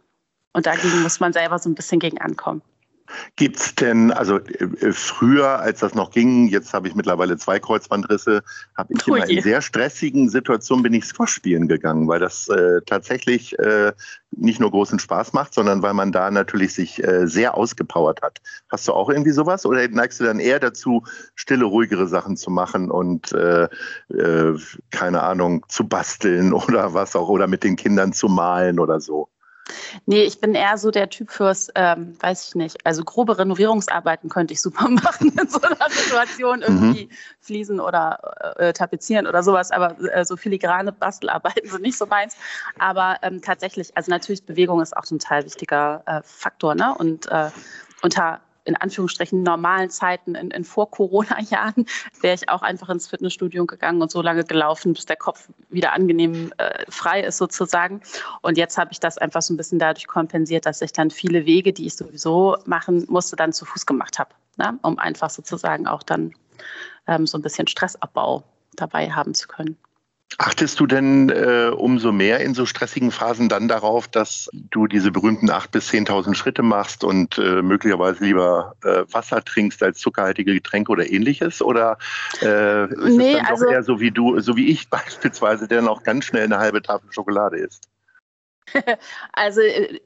Und 0.52 0.66
dagegen 0.66 1.02
muss 1.02 1.20
man 1.20 1.32
selber 1.32 1.58
so 1.58 1.68
ein 1.68 1.74
bisschen 1.74 2.00
gegen 2.00 2.18
ankommen. 2.18 2.62
Gibt 3.36 3.58
es 3.58 3.74
denn, 3.74 4.12
also 4.12 4.38
äh, 4.38 4.92
früher, 4.92 5.60
als 5.60 5.80
das 5.80 5.94
noch 5.94 6.10
ging, 6.10 6.48
jetzt 6.48 6.72
habe 6.72 6.88
ich 6.88 6.94
mittlerweile 6.94 7.36
zwei 7.36 7.58
Kreuzbandrisse, 7.58 8.42
habe 8.76 8.92
ich 8.92 9.06
immer 9.06 9.28
in 9.28 9.42
sehr 9.42 9.62
stressigen 9.62 10.28
Situationen 10.28 10.82
bin 10.82 10.94
ich 10.94 11.04
Squash 11.04 11.32
spielen 11.32 11.68
gegangen, 11.68 12.08
weil 12.08 12.20
das 12.20 12.48
äh, 12.48 12.80
tatsächlich 12.84 13.58
äh, 13.58 13.92
nicht 14.30 14.60
nur 14.60 14.70
großen 14.70 14.98
Spaß 14.98 15.32
macht, 15.32 15.54
sondern 15.54 15.82
weil 15.82 15.94
man 15.94 16.12
da 16.12 16.30
natürlich 16.30 16.74
sich 16.74 17.02
äh, 17.02 17.26
sehr 17.26 17.54
ausgepowert 17.54 18.22
hat. 18.22 18.40
Hast 18.68 18.86
du 18.88 18.92
auch 18.92 19.08
irgendwie 19.08 19.30
sowas 19.30 19.64
oder 19.64 19.86
neigst 19.88 20.20
du 20.20 20.24
dann 20.24 20.40
eher 20.40 20.60
dazu, 20.60 21.04
stille, 21.34 21.64
ruhigere 21.64 22.06
Sachen 22.06 22.36
zu 22.36 22.50
machen 22.50 22.90
und 22.90 23.32
äh, 23.32 23.68
äh, 24.10 24.58
keine 24.90 25.22
Ahnung, 25.22 25.64
zu 25.68 25.88
basteln 25.88 26.52
oder 26.52 26.94
was 26.94 27.16
auch 27.16 27.28
oder 27.28 27.46
mit 27.46 27.64
den 27.64 27.76
Kindern 27.76 28.12
zu 28.12 28.28
malen 28.28 28.78
oder 28.78 29.00
so? 29.00 29.28
Nee, 30.06 30.22
ich 30.22 30.40
bin 30.40 30.54
eher 30.54 30.78
so 30.78 30.90
der 30.90 31.08
Typ 31.08 31.30
fürs, 31.30 31.68
ähm, 31.74 32.16
weiß 32.20 32.48
ich 32.48 32.54
nicht, 32.54 32.86
also 32.86 33.02
grobe 33.04 33.38
Renovierungsarbeiten 33.38 34.28
könnte 34.28 34.54
ich 34.54 34.60
super 34.60 34.88
machen 34.88 35.32
in 35.38 35.48
so 35.48 35.60
einer 35.60 35.90
Situation, 35.90 36.62
irgendwie 36.62 37.06
mhm. 37.06 37.10
Fliesen 37.40 37.80
oder 37.80 38.54
äh, 38.58 38.72
tapezieren 38.72 39.26
oder 39.26 39.42
sowas, 39.42 39.70
aber 39.70 39.96
äh, 40.12 40.24
so 40.24 40.36
filigrane 40.36 40.92
Bastelarbeiten 40.92 41.68
sind 41.68 41.82
nicht 41.82 41.98
so 41.98 42.06
meins. 42.06 42.36
Aber 42.78 43.16
ähm, 43.22 43.42
tatsächlich, 43.42 43.96
also 43.96 44.10
natürlich 44.10 44.44
Bewegung 44.44 44.80
ist 44.80 44.96
auch 44.96 45.04
ein 45.10 45.18
total 45.18 45.44
wichtiger 45.44 46.02
äh, 46.06 46.20
Faktor, 46.24 46.74
ne? 46.74 46.94
Und 46.96 47.26
äh, 47.30 47.50
unter 48.02 48.40
in 48.68 48.76
Anführungsstrichen 48.76 49.42
normalen 49.42 49.90
Zeiten, 49.90 50.34
in, 50.34 50.50
in 50.50 50.62
Vor-Corona-Jahren, 50.62 51.86
wäre 52.20 52.34
ich 52.34 52.48
auch 52.48 52.62
einfach 52.62 52.90
ins 52.90 53.08
Fitnessstudio 53.08 53.66
gegangen 53.66 54.02
und 54.02 54.10
so 54.10 54.20
lange 54.22 54.44
gelaufen, 54.44 54.92
bis 54.92 55.06
der 55.06 55.16
Kopf 55.16 55.48
wieder 55.70 55.92
angenehm 55.94 56.52
äh, 56.58 56.84
frei 56.88 57.22
ist 57.22 57.38
sozusagen. 57.38 58.02
Und 58.42 58.58
jetzt 58.58 58.76
habe 58.76 58.92
ich 58.92 59.00
das 59.00 59.18
einfach 59.18 59.42
so 59.42 59.54
ein 59.54 59.56
bisschen 59.56 59.78
dadurch 59.78 60.06
kompensiert, 60.06 60.66
dass 60.66 60.82
ich 60.82 60.92
dann 60.92 61.10
viele 61.10 61.46
Wege, 61.46 61.72
die 61.72 61.86
ich 61.86 61.96
sowieso 61.96 62.56
machen 62.66 63.06
musste, 63.08 63.36
dann 63.36 63.52
zu 63.52 63.64
Fuß 63.64 63.86
gemacht 63.86 64.18
habe, 64.18 64.30
ne? 64.58 64.78
um 64.82 64.98
einfach 64.98 65.30
sozusagen 65.30 65.86
auch 65.86 66.02
dann 66.02 66.34
ähm, 67.06 67.26
so 67.26 67.38
ein 67.38 67.42
bisschen 67.42 67.66
Stressabbau 67.66 68.44
dabei 68.76 69.10
haben 69.10 69.34
zu 69.34 69.48
können. 69.48 69.78
Achtest 70.36 70.78
du 70.78 70.86
denn 70.86 71.30
äh, 71.30 71.70
umso 71.74 72.12
mehr 72.12 72.40
in 72.40 72.52
so 72.52 72.66
stressigen 72.66 73.10
Phasen 73.10 73.48
dann 73.48 73.66
darauf, 73.66 74.06
dass 74.08 74.50
du 74.52 74.86
diese 74.86 75.10
berühmten 75.10 75.50
8.000 75.50 75.70
bis 75.70 75.90
10.000 75.90 76.34
Schritte 76.34 76.62
machst 76.62 77.02
und 77.02 77.38
äh, 77.38 77.62
möglicherweise 77.62 78.24
lieber 78.24 78.74
äh, 78.84 79.04
Wasser 79.10 79.42
trinkst 79.42 79.82
als 79.82 79.98
zuckerhaltige 79.98 80.52
Getränke 80.52 80.92
oder 80.92 81.10
ähnliches? 81.10 81.62
Oder 81.62 81.96
äh, 82.42 82.84
ist 82.92 83.16
nee, 83.16 83.32
es 83.32 83.36
dann 83.38 83.46
also, 83.46 83.64
doch 83.64 83.72
eher 83.72 83.82
so 83.82 84.00
wie 84.00 84.10
du, 84.10 84.38
so 84.40 84.54
wie 84.54 84.68
ich 84.68 84.90
beispielsweise, 84.90 85.66
der 85.66 85.80
noch 85.80 86.02
ganz 86.02 86.26
schnell 86.26 86.44
eine 86.44 86.58
halbe 86.58 86.82
Tafel 86.82 87.10
Schokolade 87.10 87.56
isst? 87.56 87.88
Also 89.32 89.62
äh, 89.62 89.98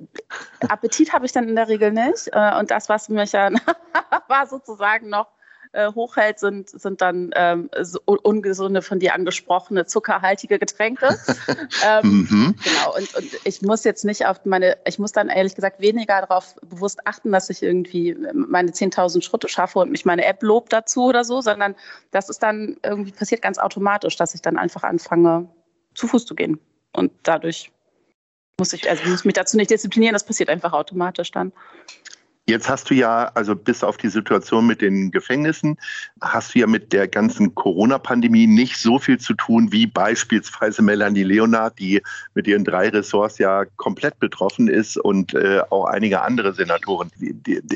Appetit 0.68 1.12
habe 1.12 1.26
ich 1.26 1.32
dann 1.32 1.48
in 1.48 1.56
der 1.56 1.66
Regel 1.66 1.90
nicht. 1.90 2.28
Äh, 2.32 2.58
und 2.58 2.70
das, 2.70 2.88
was 2.88 3.08
mich 3.08 3.32
ja 3.32 3.50
war 4.28 4.46
sozusagen 4.46 5.08
noch 5.08 5.26
äh, 5.72 5.92
hochhält, 5.92 6.38
sind, 6.38 6.68
sind 6.68 7.00
dann 7.00 7.30
ähm, 7.34 7.70
so 7.80 8.00
ungesunde, 8.04 8.82
von 8.82 8.98
dir 8.98 9.14
angesprochene, 9.14 9.86
zuckerhaltige 9.86 10.58
Getränke. 10.58 11.18
ähm, 11.86 12.26
mhm. 12.30 12.54
Genau, 12.62 12.94
und, 12.96 13.14
und 13.14 13.30
ich 13.44 13.62
muss 13.62 13.84
jetzt 13.84 14.04
nicht 14.04 14.26
auf 14.26 14.44
meine, 14.44 14.76
ich 14.86 14.98
muss 14.98 15.12
dann 15.12 15.28
ehrlich 15.28 15.54
gesagt 15.54 15.80
weniger 15.80 16.20
darauf 16.20 16.56
bewusst 16.62 17.06
achten, 17.06 17.32
dass 17.32 17.50
ich 17.50 17.62
irgendwie 17.62 18.16
meine 18.34 18.70
10.000 18.70 19.22
Schritte 19.22 19.48
schaffe 19.48 19.78
und 19.78 19.90
mich 19.90 20.04
meine 20.04 20.24
App 20.24 20.42
lobt 20.42 20.72
dazu 20.72 21.04
oder 21.04 21.24
so, 21.24 21.40
sondern 21.40 21.74
das 22.10 22.28
ist 22.28 22.42
dann 22.42 22.76
irgendwie 22.82 23.12
passiert 23.12 23.42
ganz 23.42 23.58
automatisch, 23.58 24.16
dass 24.16 24.34
ich 24.34 24.42
dann 24.42 24.58
einfach 24.58 24.82
anfange, 24.82 25.48
zu 25.94 26.06
Fuß 26.06 26.26
zu 26.26 26.34
gehen. 26.34 26.58
Und 26.92 27.12
dadurch 27.22 27.70
muss 28.58 28.72
ich, 28.72 28.88
also 28.88 29.08
muss 29.08 29.24
mich 29.24 29.34
dazu 29.34 29.56
nicht 29.56 29.70
disziplinieren, 29.70 30.12
das 30.12 30.24
passiert 30.24 30.48
einfach 30.48 30.72
automatisch 30.72 31.30
dann. 31.30 31.52
Jetzt 32.48 32.68
hast 32.68 32.90
du 32.90 32.94
ja, 32.94 33.30
also 33.34 33.54
bis 33.54 33.84
auf 33.84 33.98
die 33.98 34.08
Situation 34.08 34.66
mit 34.66 34.80
den 34.80 35.12
Gefängnissen, 35.12 35.78
hast 36.20 36.54
du 36.54 36.58
ja 36.58 36.66
mit 36.66 36.92
der 36.92 37.06
ganzen 37.06 37.54
Corona-Pandemie 37.54 38.48
nicht 38.48 38.78
so 38.78 38.98
viel 38.98 39.20
zu 39.20 39.34
tun 39.34 39.70
wie 39.70 39.86
beispielsweise 39.86 40.82
Melanie 40.82 41.22
Leonard, 41.22 41.78
die 41.78 42.02
mit 42.34 42.48
ihren 42.48 42.64
drei 42.64 42.88
Ressorts 42.88 43.38
ja 43.38 43.64
komplett 43.76 44.18
betroffen 44.18 44.66
ist 44.66 44.96
und 44.96 45.34
äh, 45.34 45.60
auch 45.70 45.84
einige 45.84 46.22
andere 46.22 46.52
Senatoren. 46.52 47.12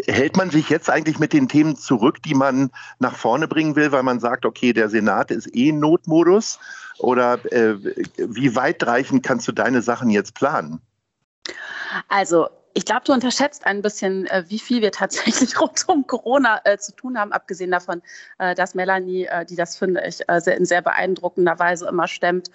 Hält 0.08 0.37
man 0.37 0.50
sich 0.50 0.68
jetzt 0.68 0.90
eigentlich 0.90 1.20
mit 1.20 1.32
den 1.32 1.46
Themen 1.46 1.76
zurück, 1.76 2.20
die 2.25 2.35
man 2.35 2.70
nach 2.99 3.14
vorne 3.14 3.46
bringen 3.46 3.76
will, 3.76 3.92
weil 3.92 4.02
man 4.02 4.18
sagt, 4.18 4.44
okay, 4.44 4.73
der 4.73 4.88
Senat 4.88 5.30
ist 5.30 5.46
eh 5.54 5.68
in 5.68 5.78
Notmodus? 5.78 6.58
Oder 6.99 7.38
äh, 7.52 7.76
wie 8.16 8.56
weitreichend 8.56 9.23
kannst 9.23 9.46
du 9.46 9.52
deine 9.52 9.80
Sachen 9.82 10.11
jetzt 10.11 10.35
planen? 10.35 10.80
Also 12.08 12.49
ich 12.76 12.85
glaube, 12.85 13.00
du 13.06 13.14
unterschätzt 13.14 13.64
ein 13.64 13.80
bisschen, 13.80 14.26
äh, 14.26 14.45
wie 14.49 14.59
viel 14.59 14.83
wir 14.83 14.92
tatsächlich 14.92 15.59
rund 15.61 15.88
um 15.88 16.06
Corona 16.06 16.61
äh, 16.64 16.76
zu 16.76 16.95
tun 16.95 17.18
haben, 17.18 17.33
abgesehen 17.33 17.71
davon, 17.71 18.02
äh, 18.38 18.54
dass 18.54 18.75
Melanie, 18.75 19.25
äh, 19.25 19.47
die 19.47 19.56
das 19.56 19.78
finde 19.78 20.02
ich 20.06 20.28
äh, 20.28 20.42
sehr, 20.42 20.59
in 20.59 20.66
sehr 20.66 20.83
beeindruckender 20.83 21.59
Weise 21.59 21.88
immer 21.88 22.06
stemmt, 22.06 22.50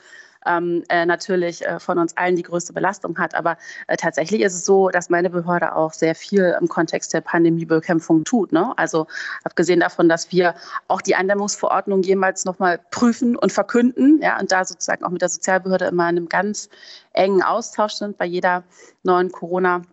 ähm, 0.46 0.84
äh, 0.90 1.08
natürlich 1.08 1.64
von 1.80 1.98
uns 1.98 2.18
allen 2.18 2.36
die 2.36 2.44
größte 2.44 2.74
Belastung 2.74 3.18
hat. 3.18 3.34
Aber 3.36 3.58
tatsächlich 3.98 4.42
ist 4.42 4.54
es 4.54 4.66
so, 4.66 4.90
dass 4.90 5.10
meine 5.10 5.30
Behörde 5.30 5.76
auch 5.76 5.94
sehr 5.94 6.16
viel 6.16 6.56
im 6.60 6.68
Kontext 6.68 7.14
der 7.14 7.22
Pandemiebekämpfung 7.22 8.24
tut. 8.24 8.52
Ne? 8.52 8.74
Also 8.78 9.08
abgesehen 9.44 9.80
davon, 9.80 10.10
dass 10.10 10.32
wir 10.32 10.56
auch 10.88 11.02
die 11.02 11.16
Eindämmungsverordnung 11.16 12.02
jemals 12.02 12.46
nochmal 12.46 12.80
prüfen 12.90 13.36
und 13.36 13.52
verkünden 13.52 14.20
ja, 14.22 14.40
und 14.40 14.52
da 14.52 14.66
sozusagen 14.66 15.04
auch 15.04 15.12
mit 15.12 15.22
der 15.22 15.30
Sozialbehörde 15.30 15.86
immer 15.86 16.10
in 16.10 16.18
einem 16.18 16.30
ganz 16.30 16.70
engen 17.14 17.44
Austausch 17.44 17.94
sind 17.94 18.18
bei 18.18 18.26
jeder 18.26 18.64
neuen 19.04 19.32
Corona- 19.32 19.84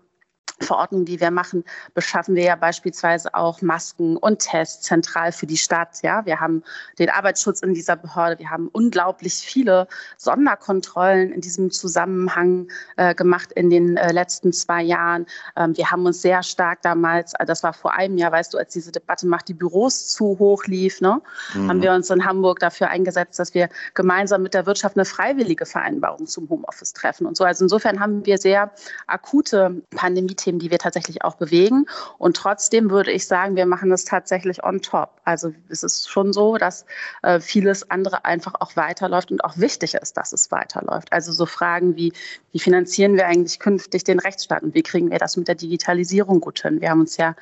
Verordnung, 0.61 1.05
die 1.05 1.21
wir 1.21 1.31
machen, 1.31 1.65
beschaffen 1.95 2.35
wir 2.35 2.45
ja 2.45 2.57
beispielsweise 2.57 3.35
auch 3.35 3.63
Masken 3.63 4.17
und 4.17 4.41
Tests 4.41 4.83
zentral 4.83 5.33
für 5.33 5.47
die 5.47 5.57
Stadt. 5.57 6.03
Ja, 6.03 6.25
wir 6.27 6.41
haben 6.41 6.63
den 6.99 7.11
Arbeitsschutz 7.11 7.61
in 7.61 7.75
dieser 7.75 7.97
Behörde. 7.97 8.39
Wir 8.39 8.51
haben 8.51 8.69
unglaublich 8.69 9.35
viele 9.35 9.89
Sonderkontrollen 10.17 11.33
in 11.33 11.41
diesem 11.41 11.71
Zusammenhang 11.71 12.69
äh, 12.97 13.15
gemacht 13.15 13.53
in 13.53 13.71
den 13.71 13.97
äh, 13.97 14.13
letzten 14.13 14.53
zwei 14.53 14.83
Jahren. 14.83 15.27
Ähm, 15.57 15.77
wir 15.77 15.91
haben 15.91 16.05
uns 16.07 16.23
sehr 16.23 16.43
stark 16.43 16.83
damals, 16.83 17.35
äh, 17.35 17.47
das 17.47 17.63
war 17.63 17.73
vor 17.73 17.95
einem 17.95 18.19
Jahr, 18.19 18.33
weißt 18.33 18.55
du, 18.55 18.59
als 18.59 18.73
diese 18.73 18.93
Debatte 18.93 19.27
macht 19.27 19.49
die 19.49 19.55
Büros 19.55 20.09
zu 20.09 20.39
hoch 20.39 20.65
lief, 20.65 21.01
ne, 21.01 21.21
mhm. 21.55 21.69
haben 21.69 21.83
wir 21.83 21.93
uns 21.93 22.11
in 22.11 22.25
Hamburg 22.25 22.59
dafür 22.59 22.89
eingesetzt, 22.89 23.39
dass 23.39 23.55
wir 23.55 23.69
gemeinsam 23.95 24.43
mit 24.43 24.55
der 24.55 24.67
Wirtschaft 24.67 24.97
eine 24.97 25.05
freiwillige 25.05 25.67
Vereinbarung 25.67 26.27
zum 26.27 26.49
Homeoffice 26.49 26.93
treffen 26.93 27.27
und 27.27 27.37
so. 27.37 27.45
Also 27.45 27.65
insofern 27.65 28.01
haben 28.01 28.25
wir 28.27 28.39
sehr 28.39 28.73
akute 29.07 29.83
Pandemie 29.91 30.35
Themen, 30.39 30.59
die 30.59 30.71
wir 30.71 30.79
tatsächlich 30.79 31.23
auch 31.25 31.35
bewegen. 31.35 31.87
Und 32.17 32.37
trotzdem 32.37 32.91
würde 32.91 33.13
ich 33.13 33.27
sagen, 33.27 33.57
wir 33.57 33.67
machen 33.67 33.91
das 33.91 34.05
tatsächlich 34.05 34.65
on 34.65 34.81
top. 34.81 35.11
Also 35.25 35.53
es 35.69 35.83
ist 35.83 36.09
schon 36.09 36.33
so, 36.33 36.57
dass 36.57 36.87
äh, 37.23 37.41
vieles 37.41 37.91
andere 37.91 38.25
einfach 38.25 38.55
auch 38.61 38.77
weiterläuft 38.77 39.31
und 39.31 39.45
auch 39.45 39.59
wichtig 39.59 39.95
ist, 39.95 40.17
dass 40.17 40.33
es 40.33 40.51
weiterläuft. 40.51 41.13
Also 41.13 41.33
so 41.33 41.45
Fragen 41.45 41.97
wie, 41.97 42.13
wie 42.53 42.59
finanzieren 42.59 43.15
wir 43.15 43.27
eigentlich 43.27 43.59
künftig 43.59 44.05
den 44.05 44.19
Rechtsstaat 44.19 44.63
und 44.63 44.75
wie 44.75 44.83
kriegen 44.83 45.11
wir 45.11 45.19
das 45.19 45.37
mit 45.37 45.49
der 45.49 45.55
Digitalisierung 45.55 46.41
gut 46.41 46.63
hin? 46.63 46.81
Wir 46.81 46.91
haben 46.91 47.01
uns 47.01 47.17
ja 47.19 47.35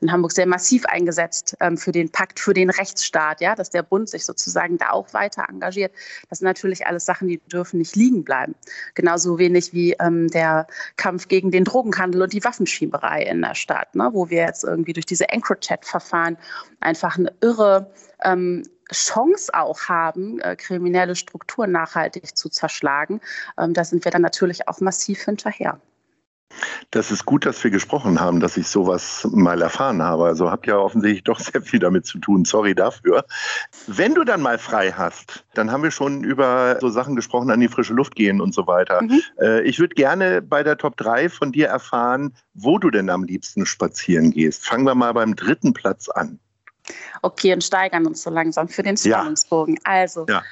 in 0.00 0.12
Hamburg 0.12 0.32
sehr 0.32 0.46
massiv 0.46 0.84
eingesetzt 0.86 1.56
ähm, 1.60 1.76
für 1.76 1.92
den 1.92 2.10
Pakt 2.10 2.38
für 2.38 2.54
den 2.54 2.70
Rechtsstaat, 2.70 3.40
ja, 3.40 3.54
dass 3.54 3.70
der 3.70 3.82
Bund 3.82 4.08
sich 4.08 4.24
sozusagen 4.24 4.78
da 4.78 4.90
auch 4.90 5.12
weiter 5.14 5.46
engagiert. 5.48 5.92
Das 6.28 6.38
sind 6.38 6.46
natürlich 6.46 6.86
alles 6.86 7.04
Sachen, 7.04 7.28
die 7.28 7.40
dürfen 7.50 7.78
nicht 7.78 7.96
liegen 7.96 8.24
bleiben. 8.24 8.54
Genauso 8.94 9.38
wenig 9.38 9.72
wie 9.72 9.92
ähm, 10.00 10.28
der 10.28 10.66
Kampf 10.96 11.28
gegen 11.28 11.50
den 11.50 11.64
Drogenhandel 11.64 12.22
und 12.22 12.32
die 12.32 12.41
Waffenschieberei 12.44 13.22
in 13.22 13.42
der 13.42 13.54
Stadt, 13.54 13.94
ne, 13.94 14.10
wo 14.12 14.30
wir 14.30 14.42
jetzt 14.42 14.64
irgendwie 14.64 14.92
durch 14.92 15.06
diese 15.06 15.28
EncroChat-Verfahren 15.28 16.36
einfach 16.80 17.18
eine 17.18 17.32
irre 17.40 17.92
ähm, 18.24 18.62
Chance 18.92 19.52
auch 19.54 19.88
haben, 19.88 20.38
äh, 20.40 20.56
kriminelle 20.56 21.16
Strukturen 21.16 21.72
nachhaltig 21.72 22.36
zu 22.36 22.48
zerschlagen. 22.48 23.20
Ähm, 23.58 23.74
da 23.74 23.84
sind 23.84 24.04
wir 24.04 24.12
dann 24.12 24.22
natürlich 24.22 24.68
auch 24.68 24.80
massiv 24.80 25.22
hinterher. 25.22 25.80
Das 26.90 27.10
ist 27.10 27.24
gut, 27.24 27.46
dass 27.46 27.62
wir 27.64 27.70
gesprochen 27.70 28.20
haben, 28.20 28.40
dass 28.40 28.56
ich 28.56 28.68
sowas 28.68 29.26
mal 29.32 29.62
erfahren 29.62 30.02
habe. 30.02 30.24
Also 30.26 30.50
habe 30.50 30.66
ja 30.66 30.76
offensichtlich 30.76 31.24
doch 31.24 31.40
sehr 31.40 31.62
viel 31.62 31.80
damit 31.80 32.06
zu 32.06 32.18
tun. 32.18 32.44
Sorry 32.44 32.74
dafür. 32.74 33.24
Wenn 33.86 34.14
du 34.14 34.24
dann 34.24 34.40
mal 34.40 34.58
frei 34.58 34.92
hast, 34.92 35.44
dann 35.54 35.70
haben 35.70 35.82
wir 35.82 35.90
schon 35.90 36.24
über 36.24 36.78
so 36.80 36.88
Sachen 36.88 37.16
gesprochen, 37.16 37.50
an 37.50 37.60
die 37.60 37.68
frische 37.68 37.94
Luft 37.94 38.14
gehen 38.14 38.40
und 38.40 38.54
so 38.54 38.66
weiter. 38.66 39.02
Mhm. 39.02 39.22
Äh, 39.40 39.62
ich 39.62 39.78
würde 39.78 39.94
gerne 39.94 40.42
bei 40.42 40.62
der 40.62 40.76
Top 40.76 40.96
3 40.96 41.28
von 41.28 41.52
dir 41.52 41.68
erfahren, 41.68 42.34
wo 42.54 42.78
du 42.78 42.90
denn 42.90 43.10
am 43.10 43.24
liebsten 43.24 43.66
spazieren 43.66 44.30
gehst. 44.30 44.66
Fangen 44.66 44.84
wir 44.84 44.94
mal 44.94 45.12
beim 45.12 45.34
dritten 45.36 45.72
Platz 45.72 46.08
an. 46.08 46.38
Okay, 47.22 47.52
und 47.52 47.62
steigern 47.62 48.06
uns 48.06 48.22
so 48.22 48.30
langsam 48.30 48.68
für 48.68 48.82
den 48.82 48.96
Spannungsbogen. 48.96 49.74
Ja. 49.74 49.80
Also, 49.84 50.26
ja. 50.28 50.42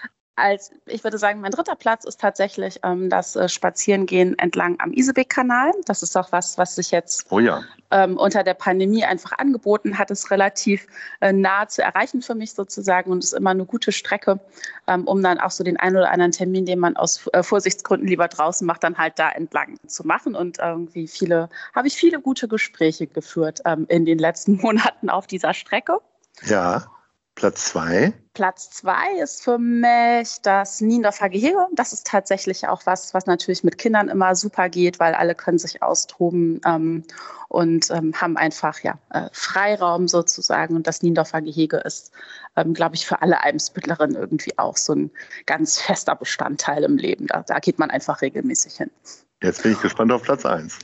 Als, 0.40 0.70
ich 0.86 1.04
würde 1.04 1.18
sagen, 1.18 1.40
mein 1.40 1.52
dritter 1.52 1.76
Platz 1.76 2.04
ist 2.04 2.20
tatsächlich 2.20 2.80
ähm, 2.82 3.10
das 3.10 3.36
äh, 3.36 3.48
Spazierengehen 3.48 4.38
entlang 4.38 4.76
am 4.80 4.92
Isebeck-Kanal. 4.92 5.72
Das 5.86 6.02
ist 6.02 6.16
auch 6.16 6.32
was, 6.32 6.58
was 6.58 6.74
sich 6.74 6.90
jetzt 6.90 7.26
oh 7.30 7.38
ja. 7.38 7.62
ähm, 7.90 8.16
unter 8.16 8.42
der 8.42 8.54
Pandemie 8.54 9.04
einfach 9.04 9.32
angeboten 9.38 9.98
hat. 9.98 10.10
Es 10.10 10.30
relativ 10.30 10.86
äh, 11.20 11.32
nah 11.32 11.68
zu 11.68 11.82
erreichen 11.82 12.22
für 12.22 12.34
mich 12.34 12.52
sozusagen 12.52 13.10
und 13.10 13.22
ist 13.24 13.32
immer 13.32 13.50
eine 13.50 13.64
gute 13.64 13.92
Strecke, 13.92 14.40
ähm, 14.86 15.06
um 15.06 15.22
dann 15.22 15.38
auch 15.38 15.50
so 15.50 15.64
den 15.64 15.76
einen 15.76 15.96
oder 15.96 16.10
anderen 16.10 16.32
Termin, 16.32 16.66
den 16.66 16.78
man 16.78 16.96
aus 16.96 17.28
äh, 17.32 17.42
Vorsichtsgründen 17.42 18.08
lieber 18.08 18.28
draußen 18.28 18.66
macht, 18.66 18.82
dann 18.82 18.98
halt 18.98 19.18
da 19.18 19.30
entlang 19.30 19.76
zu 19.86 20.06
machen. 20.06 20.34
Und 20.34 20.58
irgendwie 20.58 21.06
viele, 21.06 21.48
habe 21.74 21.88
ich 21.88 21.94
viele 21.94 22.20
gute 22.20 22.48
Gespräche 22.48 23.06
geführt 23.06 23.60
ähm, 23.64 23.86
in 23.88 24.04
den 24.04 24.18
letzten 24.18 24.56
Monaten 24.62 25.10
auf 25.10 25.26
dieser 25.26 25.54
Strecke. 25.54 25.98
Ja. 26.46 26.86
Platz 27.40 27.64
zwei? 27.64 28.12
Platz 28.34 28.68
zwei 28.70 29.18
ist 29.18 29.42
für 29.42 29.56
mich 29.56 30.42
das 30.42 30.82
Niendorfer 30.82 31.30
Gehege. 31.30 31.56
Das 31.72 31.94
ist 31.94 32.06
tatsächlich 32.06 32.68
auch 32.68 32.82
was, 32.84 33.14
was 33.14 33.24
natürlich 33.24 33.64
mit 33.64 33.78
Kindern 33.78 34.08
immer 34.10 34.34
super 34.34 34.68
geht, 34.68 35.00
weil 35.00 35.14
alle 35.14 35.34
können 35.34 35.56
sich 35.56 35.82
austoben 35.82 36.60
ähm, 36.66 37.02
und 37.48 37.90
ähm, 37.92 38.12
haben 38.20 38.36
einfach 38.36 38.80
ja, 38.80 38.98
äh, 39.08 39.30
Freiraum 39.32 40.06
sozusagen. 40.06 40.76
Und 40.76 40.86
das 40.86 41.00
Niendorfer 41.00 41.40
Gehege 41.40 41.78
ist, 41.78 42.12
ähm, 42.56 42.74
glaube 42.74 42.94
ich, 42.96 43.06
für 43.06 43.22
alle 43.22 43.42
Eimsbüttlerinnen 43.42 44.16
irgendwie 44.16 44.58
auch 44.58 44.76
so 44.76 44.94
ein 44.94 45.10
ganz 45.46 45.80
fester 45.80 46.16
Bestandteil 46.16 46.84
im 46.84 46.98
Leben. 46.98 47.26
Da, 47.26 47.42
da 47.46 47.58
geht 47.58 47.78
man 47.78 47.90
einfach 47.90 48.20
regelmäßig 48.20 48.74
hin. 48.74 48.90
Jetzt 49.42 49.62
bin 49.62 49.72
ich 49.72 49.80
gespannt 49.80 50.12
auf 50.12 50.24
Platz 50.24 50.44
eins. 50.44 50.78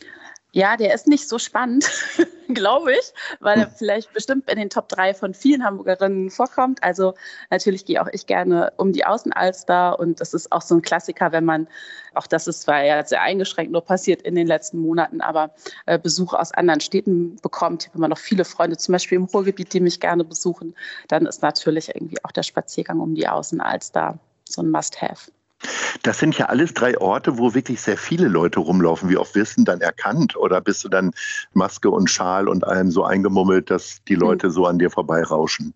Ja, 0.57 0.79
der 0.79 0.95
ist 0.95 1.07
nicht 1.07 1.29
so 1.29 1.39
spannend, 1.39 1.87
glaube 2.49 2.95
ich, 2.95 3.13
weil 3.41 3.59
er 3.59 3.69
vielleicht 3.69 4.15
bestimmt 4.15 4.51
in 4.51 4.59
den 4.59 4.71
Top 4.71 4.89
3 4.89 5.13
von 5.13 5.35
vielen 5.35 5.63
Hamburgerinnen 5.63 6.31
vorkommt. 6.31 6.83
Also 6.83 7.13
natürlich 7.51 7.85
gehe 7.85 8.01
auch 8.01 8.09
ich 8.11 8.25
gerne 8.25 8.73
um 8.79 8.91
die 8.95 9.05
Außenalster 9.05 9.99
und 9.99 10.19
das 10.19 10.33
ist 10.33 10.51
auch 10.53 10.63
so 10.63 10.77
ein 10.77 10.81
Klassiker, 10.81 11.31
wenn 11.31 11.45
man, 11.45 11.69
auch 12.15 12.27
das 12.27 12.47
ist 12.47 12.63
zwar 12.63 12.83
ja 12.83 13.05
sehr 13.05 13.21
eingeschränkt 13.21 13.71
nur 13.71 13.85
passiert 13.85 14.23
in 14.23 14.35
den 14.35 14.47
letzten 14.47 14.79
Monaten, 14.79 15.21
aber 15.21 15.51
äh, 15.85 15.99
Besuche 15.99 16.41
aus 16.41 16.53
anderen 16.53 16.81
Städten 16.81 17.37
bekommt. 17.43 17.83
Ich 17.83 17.89
habe 17.91 17.99
immer 17.99 18.09
noch 18.09 18.17
viele 18.17 18.47
Freunde, 18.47 18.79
zum 18.79 18.93
Beispiel 18.95 19.17
im 19.17 19.25
Ruhrgebiet, 19.25 19.75
die 19.75 19.81
mich 19.81 20.01
gerne 20.01 20.25
besuchen. 20.25 20.75
Dann 21.09 21.27
ist 21.27 21.43
natürlich 21.43 21.95
irgendwie 21.95 22.25
auch 22.25 22.33
der 22.33 22.45
Spaziergang 22.45 23.01
um 23.01 23.15
die 23.15 23.29
Außenalster 23.29 24.19
so 24.49 24.63
ein 24.63 24.71
Must-Have. 24.71 25.31
Das 26.03 26.19
sind 26.19 26.39
ja 26.39 26.47
alles 26.47 26.75
drei 26.75 26.99
Orte, 26.99 27.39
wo 27.39 27.55
wirklich 27.55 27.81
sehr 27.81 27.97
viele 27.97 28.29
Leute 28.29 28.61
rumlaufen. 28.61 29.09
Wie 29.09 29.17
oft 29.17 29.35
wirst 29.35 29.59
du 29.59 29.65
dann 29.65 29.81
erkannt? 29.81 30.37
Oder 30.37 30.61
bist 30.61 30.85
du 30.85 30.89
dann 30.89 31.13
Maske 31.53 31.91
und 31.91 32.11
Schal 32.11 32.49
und 32.49 32.65
allem 32.65 32.91
so 32.91 33.05
eingemummelt, 33.05 33.71
dass 33.71 34.05
die 34.05 34.15
hm. 34.15 34.21
Leute 34.21 34.51
so 34.51 34.67
an 34.67 34.79
dir 34.79 34.91
vorbeirauschen? 34.91 35.75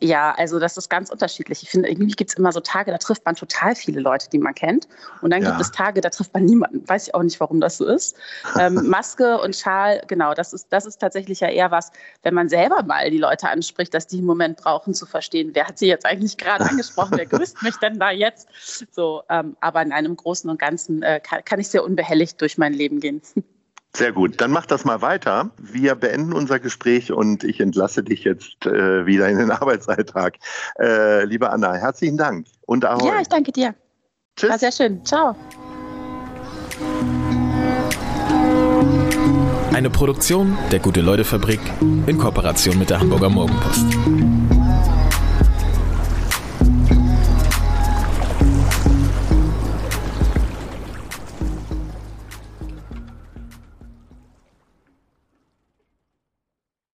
Ja, 0.00 0.34
also 0.36 0.58
das 0.58 0.76
ist 0.76 0.88
ganz 0.88 1.10
unterschiedlich. 1.10 1.62
Ich 1.62 1.70
finde, 1.70 1.88
irgendwie 1.88 2.12
gibt 2.12 2.30
es 2.30 2.36
immer 2.36 2.52
so 2.52 2.60
Tage, 2.60 2.90
da 2.90 2.98
trifft 2.98 3.24
man 3.24 3.34
total 3.34 3.74
viele 3.74 4.00
Leute, 4.00 4.28
die 4.30 4.38
man 4.38 4.54
kennt. 4.54 4.88
Und 5.22 5.30
dann 5.30 5.42
ja. 5.42 5.50
gibt 5.50 5.60
es 5.60 5.70
Tage, 5.70 6.00
da 6.00 6.10
trifft 6.10 6.34
man 6.34 6.44
niemanden. 6.44 6.88
Weiß 6.88 7.08
ich 7.08 7.14
auch 7.14 7.22
nicht, 7.22 7.38
warum 7.40 7.60
das 7.60 7.78
so 7.78 7.86
ist. 7.86 8.16
Ähm, 8.58 8.74
Maske 8.88 9.40
und 9.40 9.56
Schal, 9.56 10.02
genau, 10.06 10.34
das 10.34 10.52
ist, 10.52 10.68
das 10.70 10.86
ist 10.86 10.98
tatsächlich 10.98 11.40
ja 11.40 11.48
eher 11.48 11.70
was, 11.70 11.92
wenn 12.22 12.34
man 12.34 12.48
selber 12.48 12.82
mal 12.82 13.10
die 13.10 13.18
Leute 13.18 13.48
anspricht, 13.48 13.94
dass 13.94 14.06
die 14.06 14.18
einen 14.18 14.26
Moment 14.26 14.58
brauchen 14.58 14.94
zu 14.94 15.06
verstehen, 15.06 15.50
wer 15.54 15.66
hat 15.66 15.78
sie 15.78 15.86
jetzt 15.86 16.06
eigentlich 16.06 16.36
gerade 16.36 16.64
angesprochen, 16.68 17.16
wer 17.16 17.26
grüßt 17.26 17.62
mich 17.62 17.76
denn 17.76 17.98
da 17.98 18.10
jetzt? 18.10 18.48
So, 18.92 19.22
ähm, 19.28 19.56
aber 19.60 19.82
in 19.82 19.92
einem 19.92 20.16
Großen 20.16 20.48
und 20.50 20.58
Ganzen 20.58 21.02
äh, 21.02 21.20
kann, 21.20 21.44
kann 21.44 21.60
ich 21.60 21.68
sehr 21.68 21.84
unbehelligt 21.84 22.40
durch 22.40 22.58
mein 22.58 22.72
Leben 22.72 23.00
gehen. 23.00 23.22
Sehr 23.96 24.12
gut, 24.12 24.42
dann 24.42 24.50
mach 24.50 24.66
das 24.66 24.84
mal 24.84 25.00
weiter. 25.00 25.52
Wir 25.56 25.94
beenden 25.94 26.34
unser 26.34 26.58
Gespräch 26.58 27.12
und 27.12 27.44
ich 27.44 27.60
entlasse 27.60 28.02
dich 28.02 28.24
jetzt 28.24 28.66
äh, 28.66 29.06
wieder 29.06 29.26
in 29.26 29.38
den 29.38 29.50
Arbeitsalltag. 29.62 30.34
Äh, 30.78 31.24
liebe 31.24 31.48
Anna, 31.48 31.72
herzlichen 31.72 32.18
Dank 32.18 32.46
und 32.66 32.84
Ahoi. 32.84 33.08
Ja, 33.08 33.22
ich 33.22 33.28
danke 33.28 33.52
dir. 33.52 33.74
Tschüss. 34.36 34.50
War 34.50 34.58
sehr 34.58 34.72
schön. 34.72 35.02
Ciao. 35.02 35.34
Eine 39.72 39.88
Produktion 39.88 40.58
der 40.70 40.80
Gute-Leute-Fabrik 40.80 41.60
in 42.06 42.18
Kooperation 42.18 42.78
mit 42.78 42.90
der 42.90 43.00
Hamburger 43.00 43.30
Morgenpost. 43.30 43.86